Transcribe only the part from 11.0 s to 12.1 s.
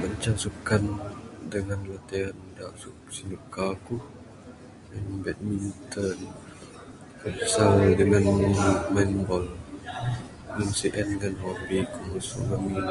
ngan hobi ku